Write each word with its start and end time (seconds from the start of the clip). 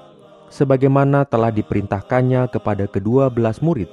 sebagaimana 0.50 1.22
telah 1.22 1.54
diperintahkannya 1.54 2.50
kepada 2.50 2.90
kedua 2.90 3.30
belas 3.30 3.62
murid, 3.62 3.86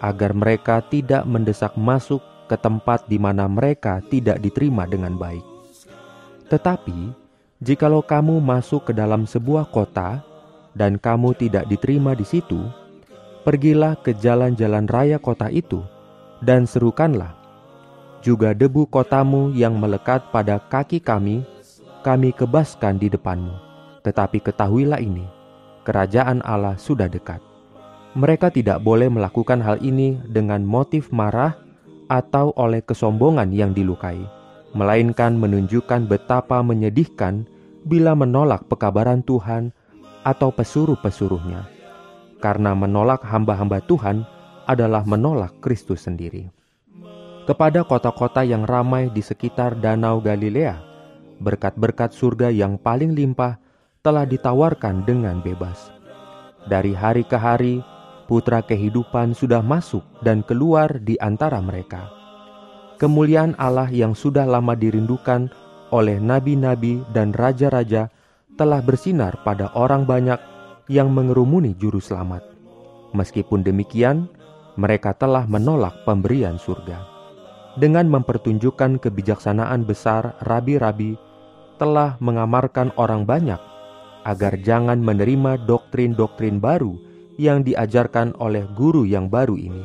agar 0.00 0.32
mereka 0.32 0.80
tidak 0.80 1.28
mendesak 1.28 1.76
masuk 1.76 2.24
ke 2.48 2.56
tempat 2.56 3.04
di 3.06 3.20
mana 3.20 3.44
mereka 3.46 4.00
tidak 4.08 4.40
diterima 4.40 4.88
dengan 4.88 5.14
baik. 5.20 5.44
Tetapi, 6.48 7.12
jikalau 7.60 8.00
kamu 8.00 8.40
masuk 8.40 8.90
ke 8.90 8.92
dalam 8.96 9.28
sebuah 9.28 9.68
kota 9.68 10.24
dan 10.72 10.96
kamu 10.96 11.36
tidak 11.36 11.68
diterima 11.68 12.16
di 12.16 12.24
situ, 12.24 12.60
pergilah 13.44 13.96
ke 14.00 14.16
jalan-jalan 14.16 14.88
raya 14.88 15.20
kota 15.20 15.52
itu 15.52 15.84
dan 16.40 16.64
serukanlah, 16.64 17.36
juga 18.24 18.56
debu 18.56 18.88
kotamu 18.88 19.52
yang 19.52 19.76
melekat 19.76 20.24
pada 20.32 20.58
kaki 20.58 20.98
kami 20.98 21.44
kami 22.02 22.34
kebaskan 22.34 22.98
di 22.98 23.06
depanmu. 23.08 23.54
Tetapi 24.02 24.42
ketahuilah 24.42 24.98
ini, 24.98 25.22
kerajaan 25.86 26.42
Allah 26.42 26.74
sudah 26.74 27.06
dekat. 27.06 27.38
Mereka 28.18 28.52
tidak 28.52 28.84
boleh 28.84 29.08
melakukan 29.08 29.62
hal 29.62 29.80
ini 29.80 30.20
dengan 30.28 30.60
motif 30.66 31.08
marah 31.14 31.56
atau 32.12 32.52
oleh 32.60 32.84
kesombongan 32.84 33.54
yang 33.54 33.72
dilukai, 33.72 34.20
melainkan 34.76 35.32
menunjukkan 35.38 36.10
betapa 36.10 36.60
menyedihkan 36.60 37.48
bila 37.88 38.12
menolak 38.12 38.68
pekabaran 38.68 39.24
Tuhan 39.24 39.72
atau 40.26 40.52
pesuruh-pesuruhnya. 40.52 41.64
Karena 42.42 42.74
menolak 42.76 43.22
hamba-hamba 43.24 43.80
Tuhan 43.86 44.26
adalah 44.66 45.06
menolak 45.06 45.56
Kristus 45.62 46.04
sendiri. 46.04 46.50
Kepada 47.42 47.82
kota-kota 47.82 48.46
yang 48.46 48.62
ramai 48.68 49.10
di 49.10 49.18
sekitar 49.18 49.74
Danau 49.78 50.22
Galilea, 50.22 50.91
berkat-berkat 51.42 52.14
surga 52.14 52.54
yang 52.54 52.78
paling 52.78 53.18
limpah 53.18 53.58
telah 54.06 54.22
ditawarkan 54.22 55.02
dengan 55.02 55.42
bebas. 55.42 55.90
Dari 56.70 56.94
hari 56.94 57.26
ke 57.26 57.34
hari, 57.34 57.82
putra 58.30 58.62
kehidupan 58.62 59.34
sudah 59.34 59.60
masuk 59.60 60.06
dan 60.22 60.46
keluar 60.46 61.02
di 61.02 61.18
antara 61.18 61.58
mereka. 61.58 62.06
Kemuliaan 63.02 63.58
Allah 63.58 63.90
yang 63.90 64.14
sudah 64.14 64.46
lama 64.46 64.78
dirindukan 64.78 65.50
oleh 65.90 66.22
nabi-nabi 66.22 67.02
dan 67.10 67.34
raja-raja 67.34 68.08
telah 68.54 68.78
bersinar 68.78 69.42
pada 69.42 69.74
orang 69.74 70.06
banyak 70.06 70.38
yang 70.86 71.10
mengerumuni 71.10 71.74
juru 71.74 71.98
selamat. 71.98 72.46
Meskipun 73.12 73.66
demikian, 73.66 74.30
mereka 74.78 75.12
telah 75.12 75.44
menolak 75.44 75.92
pemberian 76.08 76.56
surga. 76.56 77.04
Dengan 77.76 78.08
mempertunjukkan 78.08 79.00
kebijaksanaan 79.00 79.84
besar 79.84 80.36
rabi-rabi 80.44 81.16
telah 81.82 82.14
mengamarkan 82.22 82.94
orang 82.94 83.26
banyak 83.26 83.58
agar 84.22 84.54
jangan 84.62 85.02
menerima 85.02 85.66
doktrin-doktrin 85.66 86.62
baru 86.62 86.94
yang 87.42 87.66
diajarkan 87.66 88.38
oleh 88.38 88.62
guru 88.78 89.02
yang 89.02 89.26
baru 89.26 89.58
ini. 89.58 89.82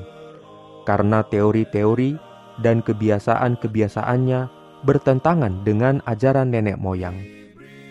Karena 0.85 1.25
teori-teori 1.25 2.13
dan 2.61 2.85
kebiasaan-kebiasaannya 2.85 4.41
bertentangan 4.85 5.65
dengan 5.65 6.05
ajaran 6.05 6.53
nenek 6.53 6.77
moyang. 6.77 7.17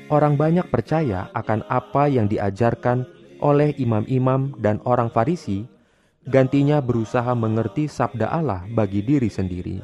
Orang 0.06 0.38
banyak 0.38 0.70
percaya 0.70 1.26
akan 1.34 1.66
apa 1.66 2.06
yang 2.06 2.30
diajarkan 2.30 3.02
oleh 3.42 3.74
imam-imam 3.74 4.54
dan 4.62 4.78
orang 4.86 5.10
Farisi, 5.10 5.66
gantinya 6.30 6.78
berusaha 6.78 7.34
mengerti 7.34 7.90
sabda 7.90 8.30
Allah 8.30 8.70
bagi 8.70 9.02
diri 9.02 9.26
sendiri. 9.26 9.82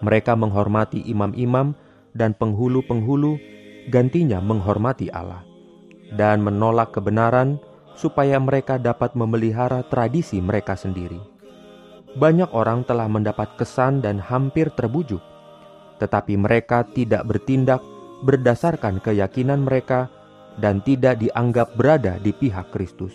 Mereka 0.00 0.32
menghormati 0.40 1.04
imam-imam 1.04 1.76
dan 2.16 2.32
penghulu-penghulu 2.32 3.36
gantinya 3.92 4.40
menghormati 4.40 5.12
Allah 5.12 5.44
dan 6.14 6.42
menolak 6.42 6.96
kebenaran 6.96 7.60
supaya 7.96 8.36
mereka 8.40 8.76
dapat 8.76 9.16
memelihara 9.16 9.84
tradisi 9.88 10.38
mereka 10.38 10.76
sendiri. 10.76 11.18
Banyak 12.16 12.52
orang 12.56 12.84
telah 12.88 13.08
mendapat 13.08 13.56
kesan 13.60 14.00
dan 14.00 14.16
hampir 14.16 14.72
terbujuk, 14.72 15.20
tetapi 16.00 16.36
mereka 16.36 16.84
tidak 16.96 17.28
bertindak 17.28 17.80
berdasarkan 18.24 19.00
keyakinan 19.04 19.64
mereka 19.64 20.08
dan 20.56 20.80
tidak 20.80 21.20
dianggap 21.20 21.76
berada 21.76 22.16
di 22.20 22.32
pihak 22.32 22.72
Kristus. 22.72 23.12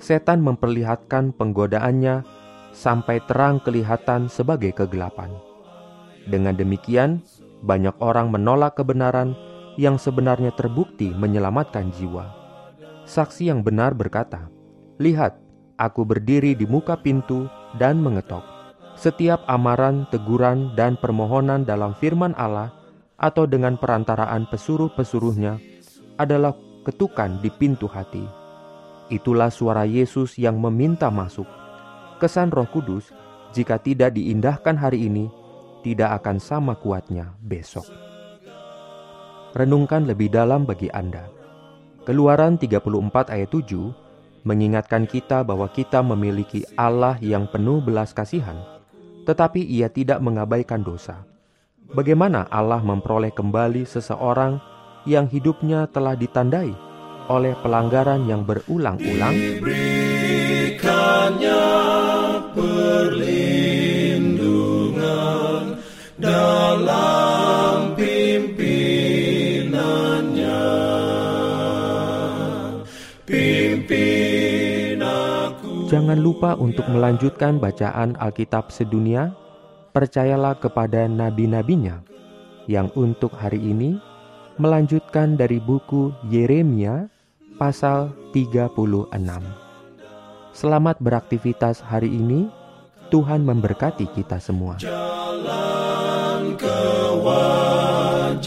Setan 0.00 0.40
memperlihatkan 0.40 1.36
penggodaannya 1.36 2.24
sampai 2.72 3.20
terang 3.28 3.60
kelihatan 3.60 4.32
sebagai 4.32 4.72
kegelapan. 4.72 5.28
Dengan 6.24 6.56
demikian, 6.56 7.20
banyak 7.60 7.96
orang 8.00 8.32
menolak 8.32 8.76
kebenaran 8.76 9.36
yang 9.76 9.96
sebenarnya 9.96 10.52
terbukti 10.56 11.12
menyelamatkan 11.12 11.92
jiwa. 11.94 12.28
Saksi 13.04 13.48
yang 13.48 13.64
benar 13.64 13.96
berkata, 13.96 14.48
"Lihat, 15.00 15.36
aku 15.80 16.04
berdiri 16.04 16.52
di 16.52 16.68
muka 16.68 17.00
pintu 17.00 17.48
dan 17.80 18.04
mengetok. 18.04 18.44
Setiap 19.00 19.40
amaran, 19.48 20.04
teguran, 20.12 20.76
dan 20.76 21.00
permohonan 21.00 21.64
dalam 21.64 21.96
firman 21.96 22.36
Allah 22.36 22.68
atau 23.16 23.48
dengan 23.48 23.80
perantaraan 23.80 24.44
pesuruh-pesuruhnya 24.52 25.56
adalah 26.20 26.52
ketukan 26.84 27.40
di 27.40 27.48
pintu 27.48 27.88
hati. 27.88 28.24
Itulah 29.08 29.48
suara 29.48 29.88
Yesus 29.88 30.36
yang 30.36 30.60
meminta 30.60 31.08
masuk. 31.08 31.48
Kesan 32.20 32.52
Roh 32.52 32.68
Kudus, 32.68 33.08
jika 33.56 33.80
tidak 33.80 34.16
diindahkan 34.16 34.76
hari 34.76 35.08
ini, 35.08 35.32
tidak 35.80 36.22
akan 36.22 36.36
sama 36.38 36.76
kuatnya 36.76 37.32
besok. 37.40 37.88
Renungkan 39.50 40.06
lebih 40.06 40.30
dalam 40.30 40.62
bagi 40.62 40.86
Anda. 40.94 41.26
Keluaran 42.06 42.56
34 42.56 43.34
ayat 43.34 43.50
7 43.50 44.46
mengingatkan 44.46 45.04
kita 45.04 45.44
bahwa 45.44 45.68
kita 45.68 46.00
memiliki 46.00 46.64
Allah 46.78 47.18
yang 47.20 47.50
penuh 47.50 47.82
belas 47.84 48.16
kasihan, 48.16 48.56
tetapi 49.28 49.60
ia 49.60 49.92
tidak 49.92 50.22
mengabaikan 50.24 50.80
dosa. 50.80 51.26
Bagaimana 51.90 52.46
Allah 52.48 52.78
memperoleh 52.80 53.34
kembali 53.34 53.82
seseorang 53.82 54.62
yang 55.04 55.26
hidupnya 55.26 55.90
telah 55.90 56.14
ditandai 56.14 56.70
oleh 57.26 57.54
pelanggaran 57.58 58.24
yang 58.30 58.46
berulang-ulang? 58.46 59.34
dalam 66.20 67.96
pimpinannya. 67.96 70.68
Pimpin 73.24 75.00
aku. 75.00 75.88
Jangan 75.88 76.20
lupa 76.20 76.60
untuk 76.60 76.84
melanjutkan 76.92 77.56
bacaan 77.56 78.20
Alkitab 78.20 78.68
sedunia. 78.68 79.32
Percayalah 79.90 80.54
kepada 80.54 81.10
nabi-nabinya 81.10 81.98
yang 82.70 82.94
untuk 82.94 83.34
hari 83.34 83.58
ini 83.58 83.98
melanjutkan 84.54 85.34
dari 85.34 85.58
buku 85.58 86.14
Yeremia 86.30 87.10
pasal 87.58 88.14
36. 88.30 89.10
Selamat 90.54 90.96
beraktivitas 91.02 91.82
hari 91.82 92.14
ini. 92.14 92.46
Tuhan 93.10 93.42
memberkati 93.42 94.06
kita 94.14 94.38
semua. 94.38 94.78
Jalan 94.78 95.69
kewajiban, 96.60 98.44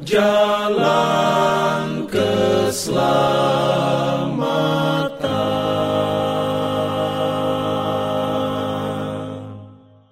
jalan 0.00 2.08
keselamatan. 2.08 3.25